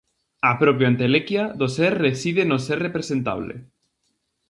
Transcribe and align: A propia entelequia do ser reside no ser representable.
A 0.49 0.51
propia 0.61 0.89
entelequia 0.91 1.43
do 1.59 1.67
ser 1.75 1.93
reside 2.05 2.43
no 2.51 2.57
ser 2.67 2.77
representable. 2.87 3.55